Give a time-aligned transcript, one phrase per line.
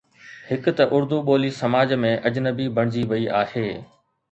[0.49, 3.69] هڪ ته اردو ٻولي سماج ۾ اجنبي بڻجي وئي آهي.